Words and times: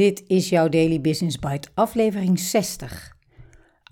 Dit 0.00 0.22
is 0.26 0.48
jouw 0.48 0.68
Daily 0.68 1.00
Business 1.00 1.38
Bite, 1.38 1.68
aflevering 1.74 2.38
60. 2.38 3.16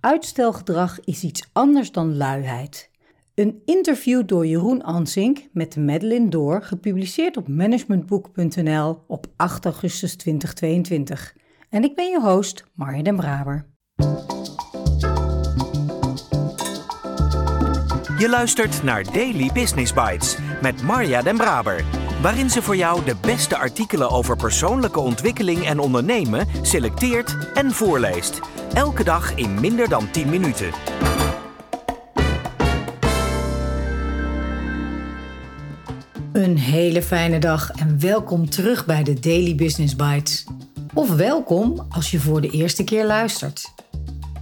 Uitstelgedrag 0.00 1.00
is 1.04 1.22
iets 1.22 1.48
anders 1.52 1.92
dan 1.92 2.16
luiheid. 2.16 2.90
Een 3.34 3.62
interview 3.64 4.26
door 4.26 4.46
Jeroen 4.46 4.82
Ansink 4.82 5.38
met 5.52 5.76
Madeline 5.76 6.28
Door, 6.28 6.62
gepubliceerd 6.62 7.36
op 7.36 7.48
managementboek.nl 7.48 9.04
op 9.06 9.26
8 9.36 9.64
augustus 9.64 10.16
2022. 10.16 11.34
En 11.70 11.84
ik 11.84 11.94
ben 11.94 12.10
je 12.10 12.20
host, 12.20 12.64
Marja 12.74 13.02
den 13.02 13.16
Braber. 13.16 13.66
Je 18.18 18.26
luistert 18.28 18.82
naar 18.82 19.12
Daily 19.12 19.50
Business 19.52 19.92
Bites 19.92 20.36
met 20.62 20.82
Marja 20.82 21.22
den 21.22 21.36
Braber 21.36 21.97
waarin 22.20 22.50
ze 22.50 22.62
voor 22.62 22.76
jou 22.76 23.04
de 23.04 23.16
beste 23.20 23.56
artikelen 23.56 24.10
over 24.10 24.36
persoonlijke 24.36 25.00
ontwikkeling 25.00 25.66
en 25.66 25.78
ondernemen 25.78 26.46
selecteert 26.62 27.36
en 27.54 27.70
voorleest. 27.70 28.40
Elke 28.72 29.04
dag 29.04 29.34
in 29.34 29.60
minder 29.60 29.88
dan 29.88 30.10
10 30.10 30.28
minuten. 30.28 30.70
Een 36.32 36.58
hele 36.58 37.02
fijne 37.02 37.38
dag 37.38 37.70
en 37.70 38.00
welkom 38.00 38.50
terug 38.50 38.86
bij 38.86 39.02
de 39.02 39.20
Daily 39.20 39.54
Business 39.54 39.96
Bites. 39.96 40.46
Of 40.94 41.14
welkom 41.14 41.86
als 41.88 42.10
je 42.10 42.20
voor 42.20 42.40
de 42.40 42.50
eerste 42.50 42.84
keer 42.84 43.06
luistert. 43.06 43.72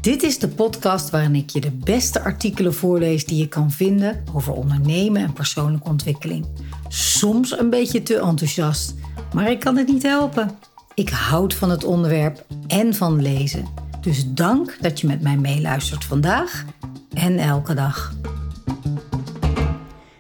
Dit 0.01 0.23
is 0.23 0.39
de 0.39 0.49
podcast 0.49 1.11
waarin 1.11 1.35
ik 1.35 1.51
je 1.51 1.61
de 1.61 1.71
beste 1.71 2.21
artikelen 2.21 2.75
voorlees 2.75 3.25
die 3.25 3.39
je 3.39 3.49
kan 3.49 3.71
vinden 3.71 4.25
over 4.35 4.53
ondernemen 4.53 5.23
en 5.23 5.33
persoonlijke 5.33 5.89
ontwikkeling. 5.89 6.47
Soms 6.89 7.59
een 7.59 7.71
beetje 7.71 8.03
te 8.03 8.19
enthousiast, 8.19 8.95
maar 9.35 9.51
ik 9.51 9.61
kan 9.61 9.77
het 9.77 9.89
niet 9.89 10.03
helpen. 10.03 10.51
Ik 10.95 11.09
houd 11.09 11.55
van 11.55 11.71
het 11.71 11.85
onderwerp 11.85 12.47
en 12.67 12.95
van 12.95 13.23
lezen. 13.23 13.69
Dus 14.01 14.33
dank 14.33 14.79
dat 14.81 15.01
je 15.01 15.07
met 15.07 15.23
mij 15.23 15.37
meeluistert 15.37 16.05
vandaag 16.05 16.65
en 17.13 17.39
elke 17.39 17.75
dag. 17.75 18.15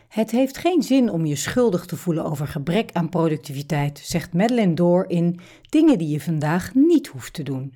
Het 0.08 0.30
heeft 0.30 0.58
geen 0.58 0.82
zin 0.82 1.10
om 1.10 1.26
je 1.26 1.36
schuldig 1.36 1.86
te 1.86 1.96
voelen 1.96 2.24
over 2.24 2.48
gebrek 2.48 2.90
aan 2.92 3.08
productiviteit, 3.08 4.00
zegt 4.04 4.32
Madeleine 4.32 4.74
Door 4.74 5.04
in 5.08 5.40
Dingen 5.68 5.98
die 5.98 6.08
je 6.08 6.20
vandaag 6.20 6.74
niet 6.74 7.06
hoeft 7.06 7.32
te 7.32 7.42
doen. 7.42 7.74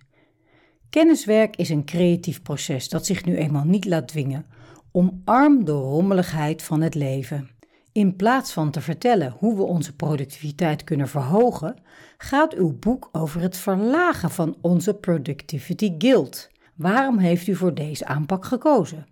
Kenniswerk 0.90 1.56
is 1.56 1.68
een 1.68 1.84
creatief 1.84 2.42
proces 2.42 2.88
dat 2.88 3.06
zich 3.06 3.24
nu 3.24 3.36
eenmaal 3.36 3.64
niet 3.64 3.84
laat 3.84 4.08
dwingen. 4.08 4.46
Omarm 4.92 5.64
de 5.64 5.72
rommeligheid 5.72 6.62
van 6.62 6.80
het 6.80 6.94
leven. 6.94 7.50
In 7.92 8.16
plaats 8.16 8.52
van 8.52 8.70
te 8.70 8.80
vertellen 8.80 9.34
hoe 9.38 9.56
we 9.56 9.62
onze 9.62 9.96
productiviteit 9.96 10.84
kunnen 10.84 11.08
verhogen, 11.08 11.76
gaat 12.16 12.54
uw 12.54 12.78
boek 12.78 13.08
over 13.12 13.40
het 13.40 13.56
verlagen 13.56 14.30
van 14.30 14.56
onze 14.60 14.94
Productivity 14.94 15.94
Guild. 15.98 16.50
Waarom 16.76 17.18
heeft 17.18 17.46
u 17.46 17.54
voor 17.54 17.74
deze 17.74 18.06
aanpak 18.06 18.44
gekozen? 18.44 19.06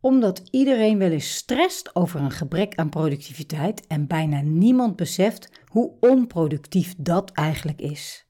Omdat 0.00 0.42
iedereen 0.50 0.98
wel 0.98 1.10
eens 1.10 1.34
stresst 1.34 1.94
over 1.94 2.20
een 2.20 2.30
gebrek 2.30 2.74
aan 2.74 2.88
productiviteit 2.88 3.86
en 3.86 4.06
bijna 4.06 4.40
niemand 4.40 4.96
beseft 4.96 5.50
hoe 5.66 5.92
onproductief 6.00 6.94
dat 6.98 7.30
eigenlijk 7.30 7.80
is. 7.80 8.26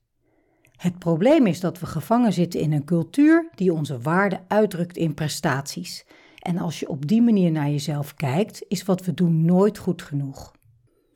Het 0.76 0.98
probleem 0.98 1.46
is 1.46 1.60
dat 1.60 1.78
we 1.78 1.86
gevangen 1.86 2.32
zitten 2.32 2.60
in 2.60 2.72
een 2.72 2.84
cultuur 2.84 3.50
die 3.54 3.72
onze 3.72 3.98
waarde 3.98 4.40
uitdrukt 4.48 4.96
in 4.96 5.14
prestaties. 5.14 6.06
En 6.40 6.58
als 6.58 6.80
je 6.80 6.88
op 6.88 7.06
die 7.06 7.22
manier 7.22 7.50
naar 7.50 7.70
jezelf 7.70 8.14
kijkt, 8.14 8.64
is 8.68 8.82
wat 8.82 9.04
we 9.04 9.14
doen 9.14 9.44
nooit 9.44 9.78
goed 9.78 10.02
genoeg. 10.02 10.52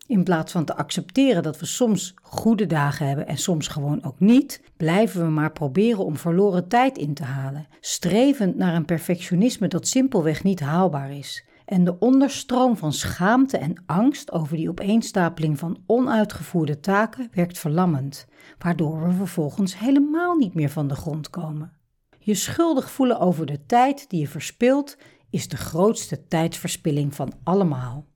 In 0.06 0.24
plaats 0.24 0.52
van 0.52 0.64
te 0.64 0.76
accepteren 0.76 1.42
dat 1.42 1.60
we 1.60 1.66
soms 1.66 2.14
goede 2.22 2.66
dagen 2.66 3.06
hebben 3.06 3.26
en 3.26 3.38
soms 3.38 3.68
gewoon 3.68 4.04
ook 4.04 4.20
niet, 4.20 4.62
blijven 4.76 5.24
we 5.24 5.30
maar 5.30 5.52
proberen 5.52 6.04
om 6.04 6.16
verloren 6.16 6.68
tijd 6.68 6.98
in 6.98 7.14
te 7.14 7.24
halen, 7.24 7.66
strevend 7.80 8.56
naar 8.56 8.74
een 8.74 8.84
perfectionisme 8.84 9.68
dat 9.68 9.88
simpelweg 9.88 10.42
niet 10.42 10.60
haalbaar 10.60 11.12
is. 11.16 11.44
En 11.64 11.84
de 11.84 11.98
onderstroom 11.98 12.76
van 12.76 12.92
schaamte 12.92 13.58
en 13.58 13.82
angst 13.86 14.32
over 14.32 14.56
die 14.56 14.68
opeenstapeling 14.68 15.58
van 15.58 15.78
onuitgevoerde 15.86 16.80
taken 16.80 17.28
werkt 17.32 17.58
verlammend, 17.58 18.26
waardoor 18.58 19.06
we 19.06 19.12
vervolgens 19.12 19.78
helemaal 19.78 20.36
niet 20.36 20.54
meer 20.54 20.70
van 20.70 20.88
de 20.88 20.94
grond 20.94 21.30
komen. 21.30 21.72
Je 22.18 22.34
schuldig 22.34 22.90
voelen 22.90 23.20
over 23.20 23.46
de 23.46 23.66
tijd 23.66 24.10
die 24.10 24.20
je 24.20 24.28
verspilt 24.28 24.96
is 25.34 25.48
de 25.48 25.56
grootste 25.56 26.26
tijdsverspilling 26.26 27.14
van 27.14 27.32
allemaal. 27.44 28.06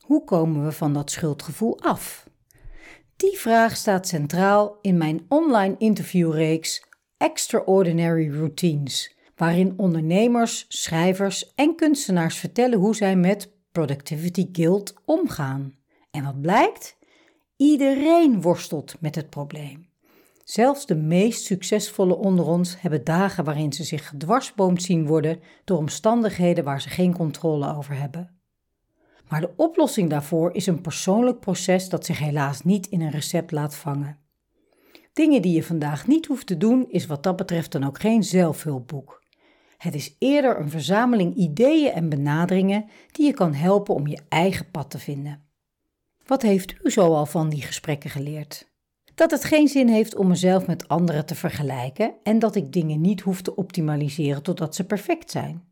Hoe 0.00 0.24
komen 0.24 0.64
we 0.64 0.72
van 0.72 0.92
dat 0.92 1.10
schuldgevoel 1.10 1.80
af? 1.80 2.28
Die 3.16 3.38
vraag 3.38 3.76
staat 3.76 4.08
centraal 4.08 4.78
in 4.80 4.96
mijn 4.96 5.24
online 5.28 5.74
interviewreeks 5.78 6.84
Extraordinary 7.16 8.30
Routines 8.30 9.16
waarin 9.36 9.74
ondernemers, 9.76 10.64
schrijvers 10.68 11.54
en 11.54 11.74
kunstenaars 11.74 12.36
vertellen 12.36 12.78
hoe 12.78 12.96
zij 12.96 13.16
met 13.16 13.52
Productivity 13.72 14.48
Guild 14.52 14.94
omgaan. 15.04 15.74
En 16.10 16.24
wat 16.24 16.40
blijkt? 16.40 16.96
Iedereen 17.56 18.40
worstelt 18.40 18.94
met 19.00 19.14
het 19.14 19.30
probleem. 19.30 19.85
Zelfs 20.46 20.86
de 20.86 20.94
meest 20.94 21.44
succesvolle 21.44 22.16
onder 22.16 22.46
ons 22.46 22.80
hebben 22.80 23.04
dagen 23.04 23.44
waarin 23.44 23.72
ze 23.72 23.84
zich 23.84 24.08
gedwarsboomd 24.08 24.82
zien 24.82 25.06
worden 25.06 25.40
door 25.64 25.78
omstandigheden 25.78 26.64
waar 26.64 26.80
ze 26.80 26.88
geen 26.88 27.14
controle 27.14 27.76
over 27.76 27.94
hebben. 27.94 28.40
Maar 29.28 29.40
de 29.40 29.52
oplossing 29.56 30.10
daarvoor 30.10 30.54
is 30.54 30.66
een 30.66 30.80
persoonlijk 30.80 31.40
proces 31.40 31.88
dat 31.88 32.04
zich 32.06 32.18
helaas 32.18 32.62
niet 32.62 32.86
in 32.86 33.00
een 33.00 33.10
recept 33.10 33.50
laat 33.50 33.74
vangen. 33.74 34.18
Dingen 35.12 35.42
die 35.42 35.54
je 35.54 35.62
vandaag 35.62 36.06
niet 36.06 36.26
hoeft 36.26 36.46
te 36.46 36.56
doen, 36.56 36.90
is 36.90 37.06
wat 37.06 37.22
dat 37.22 37.36
betreft 37.36 37.72
dan 37.72 37.84
ook 37.84 38.00
geen 38.00 38.24
zelfhulpboek. 38.24 39.22
Het 39.76 39.94
is 39.94 40.16
eerder 40.18 40.60
een 40.60 40.70
verzameling 40.70 41.34
ideeën 41.34 41.92
en 41.92 42.08
benaderingen 42.08 42.84
die 43.12 43.26
je 43.26 43.32
kan 43.32 43.54
helpen 43.54 43.94
om 43.94 44.06
je 44.06 44.20
eigen 44.28 44.70
pad 44.70 44.90
te 44.90 44.98
vinden. 44.98 45.42
Wat 46.26 46.42
heeft 46.42 46.74
u 46.82 46.90
zoal 46.90 47.26
van 47.26 47.48
die 47.48 47.62
gesprekken 47.62 48.10
geleerd? 48.10 48.74
Dat 49.16 49.30
het 49.30 49.44
geen 49.44 49.68
zin 49.68 49.88
heeft 49.88 50.16
om 50.16 50.26
mezelf 50.26 50.66
met 50.66 50.88
anderen 50.88 51.26
te 51.26 51.34
vergelijken 51.34 52.14
en 52.22 52.38
dat 52.38 52.54
ik 52.54 52.72
dingen 52.72 53.00
niet 53.00 53.20
hoef 53.20 53.42
te 53.42 53.54
optimaliseren 53.54 54.42
totdat 54.42 54.74
ze 54.74 54.84
perfect 54.84 55.30
zijn. 55.30 55.64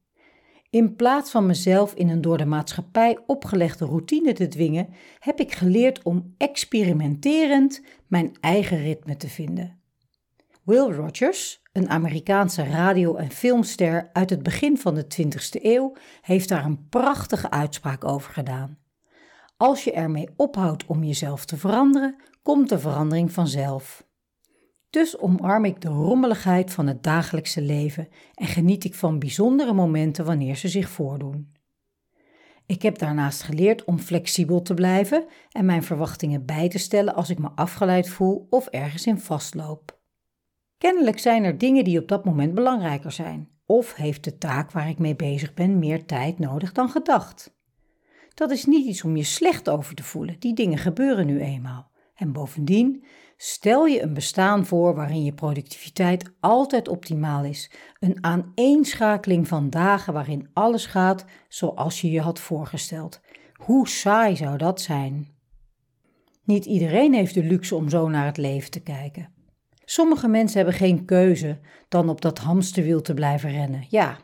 In 0.71 0.97
plaats 0.97 1.31
van 1.31 1.47
mezelf 1.47 1.95
in 1.95 2.09
een 2.09 2.21
door 2.21 2.39
de 2.39 2.45
maatschappij 2.45 3.19
opgelegde 3.27 3.85
routine 3.85 4.33
te 4.33 4.49
dwingen, 4.49 4.89
heb 5.19 5.41
ik 5.41 5.55
geleerd 5.55 6.03
om 6.03 6.35
experimenterend 6.39 7.83
mijn 8.07 8.33
eigen 8.41 8.79
ritme 8.79 9.17
te 9.17 9.29
vinden. 9.29 9.81
Will 10.63 10.93
Rogers, 10.93 11.63
een 11.73 11.91
Amerikaanse 11.91 12.63
radio- 12.63 13.17
en 13.17 13.31
filmster 13.31 14.11
uit 14.13 14.31
het 14.31 14.43
begin 14.43 14.79
van 14.79 14.95
de 14.95 15.07
20e 15.07 15.65
eeuw, 15.65 15.93
heeft 16.21 16.49
daar 16.49 16.65
een 16.65 16.89
prachtige 16.89 17.51
uitspraak 17.51 18.05
over 18.05 18.33
gedaan. 18.33 18.79
Als 19.57 19.85
je 19.85 19.93
ermee 19.93 20.29
ophoudt 20.37 20.87
om 20.87 21.05
jezelf 21.05 21.45
te 21.45 21.57
veranderen, 21.57 22.17
komt 22.45 22.69
de 22.69 22.79
verandering 22.79 23.33
vanzelf. 23.33 24.07
Dus 24.91 25.19
omarm 25.19 25.65
ik 25.65 25.81
de 25.81 25.89
rommeligheid 25.89 26.73
van 26.73 26.87
het 26.87 27.03
dagelijkse 27.03 27.61
leven 27.61 28.09
en 28.35 28.47
geniet 28.47 28.85
ik 28.85 28.95
van 28.95 29.19
bijzondere 29.19 29.73
momenten 29.73 30.25
wanneer 30.25 30.57
ze 30.57 30.69
zich 30.69 30.89
voordoen. 30.89 31.53
Ik 32.67 32.83
heb 32.83 32.99
daarnaast 32.99 33.43
geleerd 33.43 33.85
om 33.85 33.99
flexibel 33.99 34.63
te 34.63 34.75
blijven 34.75 35.27
en 35.51 35.65
mijn 35.65 35.83
verwachtingen 35.83 36.45
bij 36.45 36.69
te 36.69 36.79
stellen 36.79 37.15
als 37.15 37.31
ik 37.31 37.39
me 37.39 37.49
afgeleid 37.55 38.09
voel 38.09 38.47
of 38.51 38.67
ergens 38.67 39.07
in 39.07 39.19
vastloop. 39.19 39.99
Kennelijk 40.79 41.19
zijn 41.19 41.45
er 41.45 41.59
dingen 41.59 41.85
die 41.85 42.01
op 42.01 42.09
dat 42.09 42.25
moment 42.25 42.55
belangrijker 42.55 43.13
zijn, 43.13 43.49
of 43.67 43.95
heeft 43.95 44.25
de 44.25 44.39
taak 44.39 44.71
waar 44.71 44.89
ik 44.89 44.99
mee 44.99 45.17
bezig 45.17 45.55
ben 45.55 45.79
meer 45.79 46.05
tijd 46.05 46.39
nodig 46.39 46.73
dan 46.73 46.89
gedacht. 46.89 47.55
Dat 48.35 48.51
is 48.51 48.65
niet 48.65 48.87
iets 48.87 49.05
om 49.05 49.17
je 49.17 49.25
slecht 49.25 49.69
over 49.69 49.95
te 49.95 50.03
voelen, 50.03 50.37
die 50.39 50.55
dingen 50.55 50.79
gebeuren 50.79 51.27
nu 51.27 51.41
eenmaal. 51.41 51.93
En 52.15 52.33
bovendien, 52.33 53.05
stel 53.37 53.87
je 53.87 54.03
een 54.03 54.15
bestaan 54.15 54.67
voor 54.67 54.95
waarin 54.95 55.25
je 55.25 55.33
productiviteit 55.33 56.33
altijd 56.41 56.89
optimaal 56.89 57.45
is, 57.45 57.71
een 58.01 58.25
aaneenschakeling 58.25 59.49
van 59.49 59.71
dagen 59.71 60.13
waarin 60.13 60.49
alles 60.53 60.87
gaat 60.87 61.25
zoals 61.49 62.01
je 62.01 62.11
je 62.11 62.21
had 62.21 62.41
voorgesteld. 62.41 63.21
Hoe 63.53 63.89
saai 63.89 64.37
zou 64.37 64.57
dat 64.57 64.81
zijn? 64.81 65.29
Niet 66.45 66.65
iedereen 66.65 67.15
heeft 67.15 67.35
de 67.35 67.45
luxe 67.45 67.75
om 67.75 67.89
zo 67.89 68.09
naar 68.09 68.27
het 68.27 68.37
leven 68.37 68.71
te 68.71 68.81
kijken. 68.81 69.33
Sommige 69.85 70.29
mensen 70.29 70.57
hebben 70.57 70.75
geen 70.75 71.05
keuze 71.05 71.59
dan 71.89 72.09
op 72.09 72.21
dat 72.21 72.39
hamsterwiel 72.39 73.01
te 73.01 73.15
blijven 73.15 73.51
rennen. 73.51 73.87
Ja, 73.89 74.19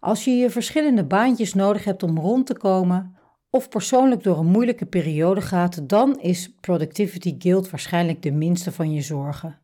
als 0.00 0.24
je 0.24 0.30
je 0.30 0.50
verschillende 0.50 1.04
baantjes 1.04 1.54
nodig 1.54 1.84
hebt 1.84 2.02
om 2.02 2.18
rond 2.18 2.46
te 2.46 2.56
komen 2.56 3.16
of 3.54 3.68
persoonlijk 3.68 4.22
door 4.22 4.38
een 4.38 4.46
moeilijke 4.46 4.86
periode 4.86 5.40
gaat, 5.40 5.88
dan 5.88 6.20
is 6.20 6.54
Productivity 6.60 7.34
Guild 7.38 7.70
waarschijnlijk 7.70 8.22
de 8.22 8.32
minste 8.32 8.72
van 8.72 8.92
je 8.92 9.00
zorgen. 9.00 9.58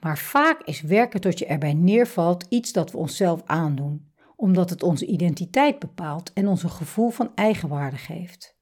Maar 0.00 0.18
vaak 0.18 0.62
is 0.62 0.80
werken 0.80 1.20
tot 1.20 1.38
je 1.38 1.46
erbij 1.46 1.74
neervalt 1.74 2.46
iets 2.48 2.72
dat 2.72 2.90
we 2.90 2.98
onszelf 2.98 3.42
aandoen, 3.44 4.10
omdat 4.36 4.70
het 4.70 4.82
onze 4.82 5.06
identiteit 5.06 5.78
bepaalt 5.78 6.32
en 6.32 6.48
ons 6.48 6.62
een 6.62 6.70
gevoel 6.70 7.10
van 7.10 7.30
eigenwaarde 7.34 7.96
geeft. 7.96 8.56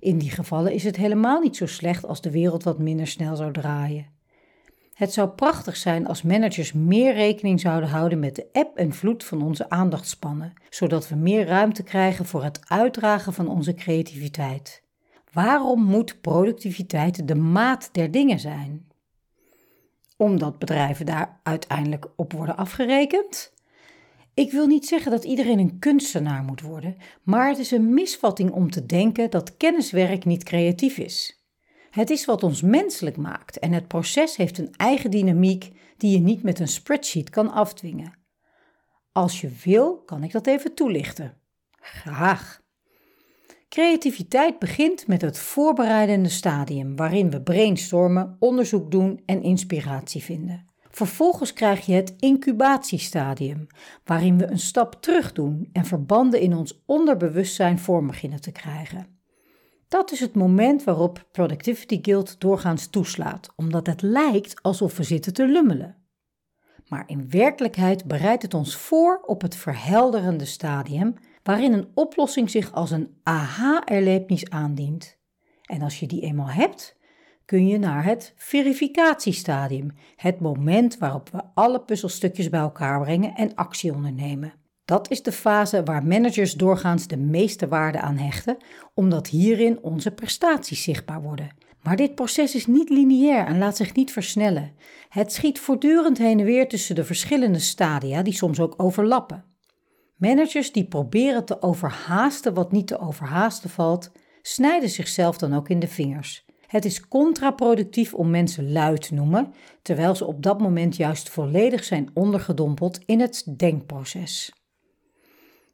In 0.00 0.18
die 0.18 0.30
gevallen 0.30 0.72
is 0.72 0.84
het 0.84 0.96
helemaal 0.96 1.40
niet 1.40 1.56
zo 1.56 1.66
slecht 1.66 2.06
als 2.06 2.20
de 2.20 2.30
wereld 2.30 2.62
wat 2.62 2.78
minder 2.78 3.06
snel 3.06 3.36
zou 3.36 3.52
draaien. 3.52 4.06
Het 5.02 5.12
zou 5.12 5.28
prachtig 5.28 5.76
zijn 5.76 6.06
als 6.06 6.22
managers 6.22 6.72
meer 6.72 7.14
rekening 7.14 7.60
zouden 7.60 7.88
houden 7.88 8.18
met 8.18 8.36
de 8.36 8.46
eb 8.52 8.76
en 8.76 8.92
vloed 8.92 9.24
van 9.24 9.42
onze 9.42 9.70
aandachtspannen, 9.70 10.52
zodat 10.70 11.08
we 11.08 11.14
meer 11.14 11.46
ruimte 11.46 11.82
krijgen 11.82 12.24
voor 12.26 12.44
het 12.44 12.60
uitdragen 12.68 13.32
van 13.32 13.48
onze 13.48 13.74
creativiteit. 13.74 14.82
Waarom 15.32 15.84
moet 15.84 16.20
productiviteit 16.20 17.28
de 17.28 17.34
maat 17.34 17.88
der 17.92 18.10
dingen 18.10 18.38
zijn? 18.40 18.88
Omdat 20.16 20.58
bedrijven 20.58 21.06
daar 21.06 21.40
uiteindelijk 21.42 22.06
op 22.16 22.32
worden 22.32 22.56
afgerekend? 22.56 23.52
Ik 24.34 24.52
wil 24.52 24.66
niet 24.66 24.86
zeggen 24.86 25.10
dat 25.10 25.24
iedereen 25.24 25.58
een 25.58 25.78
kunstenaar 25.78 26.42
moet 26.42 26.60
worden, 26.60 26.96
maar 27.22 27.48
het 27.48 27.58
is 27.58 27.70
een 27.70 27.94
misvatting 27.94 28.50
om 28.50 28.70
te 28.70 28.86
denken 28.86 29.30
dat 29.30 29.56
kenniswerk 29.56 30.24
niet 30.24 30.44
creatief 30.44 30.98
is. 30.98 31.41
Het 31.92 32.10
is 32.10 32.24
wat 32.24 32.42
ons 32.42 32.62
menselijk 32.62 33.16
maakt 33.16 33.58
en 33.58 33.72
het 33.72 33.88
proces 33.88 34.36
heeft 34.36 34.58
een 34.58 34.74
eigen 34.76 35.10
dynamiek 35.10 35.70
die 35.96 36.10
je 36.12 36.18
niet 36.18 36.42
met 36.42 36.58
een 36.58 36.68
spreadsheet 36.68 37.30
kan 37.30 37.52
afdwingen. 37.52 38.18
Als 39.12 39.40
je 39.40 39.50
wil, 39.64 40.02
kan 40.02 40.22
ik 40.22 40.32
dat 40.32 40.46
even 40.46 40.74
toelichten. 40.74 41.38
Graag. 41.70 42.60
Creativiteit 43.68 44.58
begint 44.58 45.06
met 45.06 45.20
het 45.20 45.38
voorbereidende 45.38 46.28
stadium 46.28 46.96
waarin 46.96 47.30
we 47.30 47.42
brainstormen, 47.42 48.36
onderzoek 48.38 48.90
doen 48.90 49.22
en 49.26 49.42
inspiratie 49.42 50.22
vinden. 50.22 50.66
Vervolgens 50.90 51.52
krijg 51.52 51.86
je 51.86 51.92
het 51.92 52.14
incubatiestadium, 52.18 53.66
waarin 54.04 54.38
we 54.38 54.46
een 54.46 54.58
stap 54.58 55.02
terug 55.02 55.32
doen 55.32 55.68
en 55.72 55.84
verbanden 55.84 56.40
in 56.40 56.54
ons 56.54 56.82
onderbewustzijn 56.86 57.78
vorm 57.78 58.06
beginnen 58.06 58.40
te 58.40 58.52
krijgen. 58.52 59.21
Dat 59.92 60.12
is 60.12 60.20
het 60.20 60.34
moment 60.34 60.84
waarop 60.84 61.26
Productivity 61.32 61.98
Guild 62.02 62.40
doorgaans 62.40 62.86
toeslaat, 62.86 63.52
omdat 63.56 63.86
het 63.86 64.02
lijkt 64.02 64.62
alsof 64.62 64.96
we 64.96 65.02
zitten 65.02 65.32
te 65.32 65.46
lummelen. 65.46 65.96
Maar 66.88 67.04
in 67.06 67.30
werkelijkheid 67.30 68.04
bereidt 68.04 68.42
het 68.42 68.54
ons 68.54 68.76
voor 68.76 69.22
op 69.26 69.42
het 69.42 69.56
verhelderende 69.56 70.44
stadium, 70.44 71.14
waarin 71.42 71.72
een 71.72 71.88
oplossing 71.94 72.50
zich 72.50 72.72
als 72.72 72.90
een 72.90 73.16
aha-erlevenis 73.22 74.50
aandient. 74.50 75.18
En 75.62 75.82
als 75.82 76.00
je 76.00 76.06
die 76.06 76.22
eenmaal 76.22 76.50
hebt, 76.50 76.96
kun 77.44 77.66
je 77.66 77.78
naar 77.78 78.04
het 78.04 78.34
verificatiestadium, 78.36 79.90
het 80.16 80.40
moment 80.40 80.98
waarop 80.98 81.28
we 81.28 81.42
alle 81.54 81.80
puzzelstukjes 81.80 82.48
bij 82.48 82.60
elkaar 82.60 83.00
brengen 83.00 83.34
en 83.34 83.54
actie 83.54 83.94
ondernemen. 83.94 84.61
Dat 84.92 85.10
is 85.10 85.22
de 85.22 85.32
fase 85.32 85.82
waar 85.82 86.06
managers 86.06 86.54
doorgaans 86.54 87.06
de 87.06 87.16
meeste 87.16 87.68
waarde 87.68 88.00
aan 88.00 88.16
hechten, 88.16 88.56
omdat 88.94 89.28
hierin 89.28 89.82
onze 89.82 90.10
prestaties 90.10 90.82
zichtbaar 90.82 91.22
worden. 91.22 91.56
Maar 91.82 91.96
dit 91.96 92.14
proces 92.14 92.54
is 92.54 92.66
niet 92.66 92.88
lineair 92.90 93.46
en 93.46 93.58
laat 93.58 93.76
zich 93.76 93.94
niet 93.94 94.12
versnellen. 94.12 94.72
Het 95.08 95.32
schiet 95.32 95.60
voortdurend 95.60 96.18
heen 96.18 96.38
en 96.38 96.44
weer 96.44 96.68
tussen 96.68 96.94
de 96.94 97.04
verschillende 97.04 97.58
stadia 97.58 98.22
die 98.22 98.32
soms 98.32 98.60
ook 98.60 98.74
overlappen. 98.76 99.44
Managers 100.16 100.72
die 100.72 100.84
proberen 100.84 101.44
te 101.44 101.62
overhaasten 101.62 102.54
wat 102.54 102.72
niet 102.72 102.86
te 102.86 102.98
overhaasten 102.98 103.70
valt, 103.70 104.12
snijden 104.42 104.88
zichzelf 104.88 105.38
dan 105.38 105.54
ook 105.54 105.68
in 105.68 105.78
de 105.78 105.88
vingers. 105.88 106.44
Het 106.66 106.84
is 106.84 107.08
contraproductief 107.08 108.14
om 108.14 108.30
mensen 108.30 108.72
lui 108.72 108.98
te 108.98 109.14
noemen, 109.14 109.54
terwijl 109.82 110.14
ze 110.14 110.26
op 110.26 110.42
dat 110.42 110.60
moment 110.60 110.96
juist 110.96 111.30
volledig 111.30 111.84
zijn 111.84 112.10
ondergedompeld 112.14 112.98
in 113.04 113.20
het 113.20 113.58
denkproces. 113.58 114.52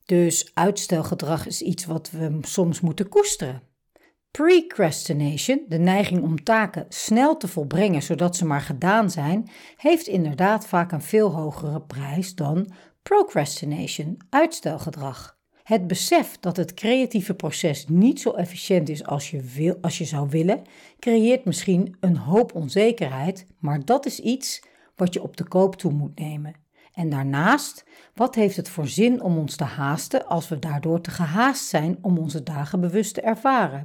Dus 0.09 0.51
uitstelgedrag 0.55 1.47
is 1.47 1.63
iets 1.63 1.85
wat 1.85 2.11
we 2.11 2.39
soms 2.41 2.81
moeten 2.81 3.09
koesteren. 3.09 3.63
Precrastination, 4.31 5.65
de 5.69 5.79
neiging 5.79 6.23
om 6.23 6.43
taken 6.45 6.87
snel 6.89 7.37
te 7.37 7.49
volbrengen 7.49 8.03
zodat 8.03 8.37
ze 8.37 8.47
maar 8.47 8.61
gedaan 8.61 9.11
zijn, 9.11 9.51
heeft 9.77 10.07
inderdaad 10.07 10.67
vaak 10.67 10.93
een 10.93 11.03
veel 11.03 11.35
hogere 11.35 11.81
prijs 11.81 12.35
dan 12.35 12.71
procrastination, 13.03 14.21
uitstelgedrag. 14.31 15.39
Het 15.63 15.87
besef 15.87 16.37
dat 16.41 16.57
het 16.57 16.75
creatieve 16.75 17.35
proces 17.35 17.87
niet 17.89 18.21
zo 18.21 18.33
efficiënt 18.33 18.89
is 18.89 19.05
als 19.05 19.31
je, 19.31 19.41
wil, 19.41 19.79
als 19.81 19.99
je 19.99 20.05
zou 20.05 20.29
willen, 20.29 20.63
creëert 20.99 21.45
misschien 21.45 21.97
een 22.01 22.17
hoop 22.17 22.55
onzekerheid, 22.55 23.47
maar 23.59 23.85
dat 23.85 24.07
is 24.07 24.21
iets 24.21 24.63
wat 24.97 25.15
je 25.15 25.23
op 25.23 25.37
de 25.37 25.45
koop 25.45 25.77
toe 25.77 25.93
moet 25.93 26.19
nemen. 26.19 26.67
En 26.99 27.09
daarnaast, 27.09 27.85
wat 28.15 28.35
heeft 28.35 28.57
het 28.57 28.69
voor 28.69 28.87
zin 28.87 29.23
om 29.23 29.39
ons 29.39 29.57
te 29.57 29.65
haasten 29.65 30.27
als 30.27 30.49
we 30.49 30.59
daardoor 30.59 31.01
te 31.01 31.11
gehaast 31.11 31.65
zijn 31.65 31.99
om 32.03 32.19
onze 32.19 32.43
dagen 32.43 32.81
bewust 32.81 33.15
te 33.15 33.21
ervaren? 33.21 33.83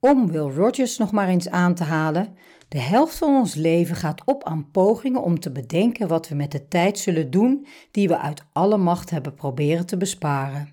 Om 0.00 0.30
Will 0.30 0.50
Rogers 0.50 0.98
nog 0.98 1.12
maar 1.12 1.28
eens 1.28 1.48
aan 1.48 1.74
te 1.74 1.84
halen, 1.84 2.36
de 2.68 2.78
helft 2.78 3.16
van 3.16 3.36
ons 3.36 3.54
leven 3.54 3.96
gaat 3.96 4.22
op 4.24 4.44
aan 4.44 4.70
pogingen 4.70 5.22
om 5.22 5.40
te 5.40 5.52
bedenken 5.52 6.08
wat 6.08 6.28
we 6.28 6.34
met 6.34 6.52
de 6.52 6.68
tijd 6.68 6.98
zullen 6.98 7.30
doen 7.30 7.66
die 7.90 8.08
we 8.08 8.18
uit 8.18 8.44
alle 8.52 8.76
macht 8.76 9.10
hebben 9.10 9.34
proberen 9.34 9.86
te 9.86 9.96
besparen. 9.96 10.68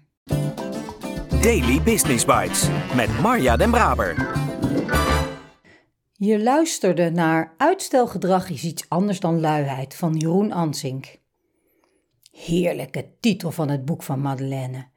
Daily 1.42 1.82
Business 1.82 2.26
Bites 2.26 2.68
met 2.96 3.22
Marja 3.22 3.58
Den 3.58 3.72
Braber. 3.72 4.32
Je 6.14 6.44
luisterde 6.44 7.12
naar 7.12 7.54
Uitstelgedrag 7.58 8.50
is 8.50 8.64
iets 8.64 8.90
anders 8.90 9.20
dan 9.20 9.40
luiheid 9.40 9.96
van 9.96 10.14
Jeroen 10.16 10.52
Ansink. 10.52 11.26
Heerlijke 12.46 13.10
titel 13.20 13.52
van 13.52 13.70
het 13.70 13.86
boek 13.86 14.04
van 14.04 14.20
Madeleine. 14.20 14.88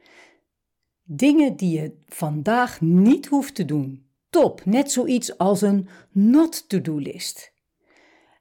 Dingen 1.03 1.57
die 1.57 1.81
je 1.81 1.95
vandaag 2.07 2.81
niet 2.81 3.27
hoeft 3.27 3.55
te 3.55 3.65
doen. 3.65 4.07
Top, 4.31 4.65
net 4.65 4.93
zoiets 4.93 5.39
als 5.39 5.61
een 5.63 5.89
not-to-do-list. 6.11 7.53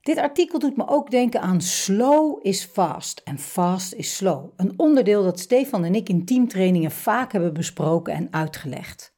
Dit 0.01 0.17
artikel 0.17 0.59
doet 0.59 0.77
me 0.77 0.87
ook 0.87 1.11
denken 1.11 1.41
aan 1.41 1.61
slow 1.61 2.45
is 2.45 2.63
fast 2.63 3.21
en 3.23 3.39
fast 3.39 3.93
is 3.93 4.15
slow. 4.15 4.53
Een 4.55 4.73
onderdeel 4.79 5.23
dat 5.23 5.39
Stefan 5.39 5.83
en 5.83 5.95
ik 5.95 6.09
in 6.09 6.25
teamtrainingen 6.25 6.91
vaak 6.91 7.31
hebben 7.31 7.53
besproken 7.53 8.13
en 8.13 8.33
uitgelegd. 8.33 9.15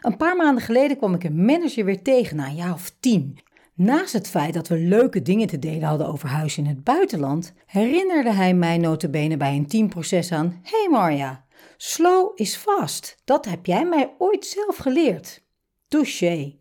Een 0.00 0.16
paar 0.16 0.36
maanden 0.36 0.64
geleden 0.64 0.96
kwam 0.96 1.14
ik 1.14 1.24
een 1.24 1.44
manager 1.44 1.84
weer 1.84 2.02
tegen 2.02 2.36
na 2.36 2.46
een 2.46 2.54
jaar 2.54 2.72
of 2.72 2.94
tien. 3.00 3.38
Naast 3.82 4.12
het 4.12 4.28
feit 4.28 4.54
dat 4.54 4.68
we 4.68 4.76
leuke 4.76 5.22
dingen 5.22 5.46
te 5.46 5.58
delen 5.58 5.82
hadden 5.82 6.06
over 6.06 6.28
huis 6.28 6.58
in 6.58 6.66
het 6.66 6.84
buitenland, 6.84 7.52
herinnerde 7.66 8.32
hij 8.32 8.54
mij 8.54 8.78
notabene 8.78 9.36
bij 9.36 9.56
een 9.56 9.66
teamproces 9.66 10.32
aan: 10.32 10.60
Hey 10.62 10.88
Marja, 10.90 11.44
slow 11.76 12.32
is 12.34 12.56
fast. 12.56 13.16
Dat 13.24 13.44
heb 13.44 13.66
jij 13.66 13.84
mij 13.84 14.14
ooit 14.18 14.46
zelf 14.46 14.76
geleerd. 14.76 15.42
Touché. 15.88 16.56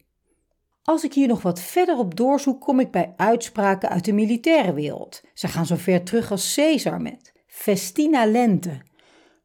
Als 0.83 1.03
ik 1.03 1.13
hier 1.13 1.27
nog 1.27 1.41
wat 1.41 1.59
verder 1.59 1.97
op 1.97 2.15
doorzoek, 2.15 2.61
kom 2.61 2.79
ik 2.79 2.91
bij 2.91 3.13
uitspraken 3.17 3.89
uit 3.89 4.05
de 4.05 4.13
militaire 4.13 4.73
wereld. 4.73 5.21
Ze 5.33 5.47
gaan 5.47 5.65
zo 5.65 5.75
ver 5.75 6.03
terug 6.03 6.31
als 6.31 6.53
Caesar 6.55 7.01
met 7.01 7.33
Festina 7.47 8.25
lente, 8.25 8.81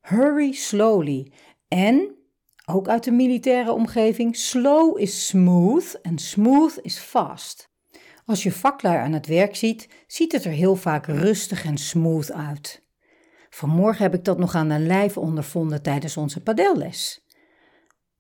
Hurry 0.01 0.53
slowly 0.53 1.33
en, 1.69 2.16
ook 2.67 2.89
uit 2.89 3.05
de 3.05 3.11
militaire 3.11 3.73
omgeving, 3.73 4.37
slow 4.37 4.99
is 4.99 5.27
smooth 5.27 5.99
en 6.03 6.19
smooth 6.19 6.79
is 6.83 6.99
fast. 6.99 7.69
Als 8.25 8.43
je 8.43 8.53
vaklui 8.53 8.97
aan 8.97 9.13
het 9.13 9.27
werk 9.27 9.57
ziet, 9.57 9.89
ziet 10.07 10.33
het 10.33 10.45
er 10.45 10.51
heel 10.51 10.77
vaak 10.77 11.07
rustig 11.07 11.65
en 11.65 11.77
smooth 11.77 12.33
uit. 12.33 12.83
Vanmorgen 13.51 14.03
heb 14.03 14.15
ik 14.15 14.25
dat 14.25 14.39
nog 14.39 14.55
aan 14.55 14.69
de 14.69 14.79
lijf 14.79 15.17
ondervonden 15.17 15.83
tijdens 15.83 16.17
onze 16.17 16.43
padelles. 16.43 17.25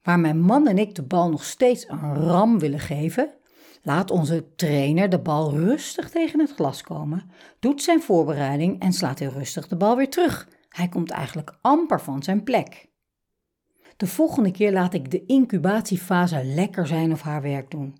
Waar 0.02 0.20
mijn 0.20 0.40
man 0.40 0.66
en 0.66 0.78
ik 0.78 0.94
de 0.94 1.02
bal 1.02 1.30
nog 1.30 1.44
steeds 1.44 1.88
een 1.88 2.14
ram 2.14 2.58
willen 2.58 2.80
geven, 2.80 3.34
laat 3.82 4.10
onze 4.10 4.54
trainer 4.56 5.08
de 5.08 5.20
bal 5.20 5.52
rustig 5.52 6.10
tegen 6.10 6.40
het 6.40 6.54
glas 6.54 6.82
komen, 6.82 7.30
doet 7.60 7.82
zijn 7.82 8.02
voorbereiding 8.02 8.80
en 8.80 8.92
slaat 8.92 9.18
heel 9.18 9.30
rustig 9.30 9.68
de 9.68 9.76
bal 9.76 9.96
weer 9.96 10.10
terug. 10.10 10.48
Hij 10.68 10.88
komt 10.88 11.10
eigenlijk 11.10 11.58
amper 11.60 12.00
van 12.00 12.22
zijn 12.22 12.42
plek. 12.42 12.88
De 13.96 14.06
volgende 14.06 14.50
keer 14.50 14.72
laat 14.72 14.94
ik 14.94 15.10
de 15.10 15.26
incubatiefase 15.26 16.44
lekker 16.44 16.86
zijn 16.86 17.12
of 17.12 17.22
haar 17.22 17.42
werk 17.42 17.70
doen. 17.70 17.96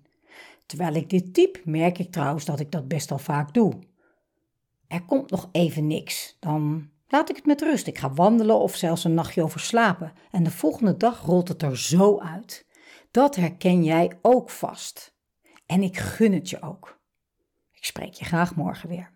Terwijl 0.65 0.93
ik 0.93 1.09
dit 1.09 1.33
typ, 1.33 1.61
merk 1.65 1.99
ik 1.99 2.11
trouwens 2.11 2.45
dat 2.45 2.59
ik 2.59 2.71
dat 2.71 2.87
best 2.87 3.11
al 3.11 3.19
vaak 3.19 3.53
doe. 3.53 3.73
Er 4.87 5.05
komt 5.05 5.31
nog 5.31 5.49
even 5.51 5.87
niks, 5.87 6.37
dan 6.39 6.89
Laat 7.09 7.29
ik 7.29 7.35
het 7.35 7.45
met 7.45 7.61
rust. 7.61 7.87
Ik 7.87 7.97
ga 7.97 8.13
wandelen 8.13 8.59
of 8.59 8.75
zelfs 8.75 9.03
een 9.03 9.13
nachtje 9.13 9.43
over 9.43 9.59
slapen. 9.59 10.13
En 10.31 10.43
de 10.43 10.51
volgende 10.51 10.97
dag 10.97 11.21
rolt 11.21 11.47
het 11.47 11.61
er 11.61 11.77
zo 11.77 12.19
uit. 12.19 12.65
Dat 13.11 13.35
herken 13.35 13.83
jij 13.83 14.17
ook 14.21 14.49
vast. 14.49 15.15
En 15.65 15.83
ik 15.83 15.97
gun 15.97 16.33
het 16.33 16.49
je 16.49 16.61
ook. 16.61 16.99
Ik 17.71 17.85
spreek 17.85 18.13
je 18.13 18.25
graag 18.25 18.55
morgen 18.55 18.89
weer. 18.89 19.15